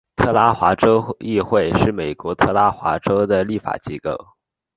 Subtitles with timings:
[0.15, 4.17] 特拉华州议会是美国特拉华州的立法机构。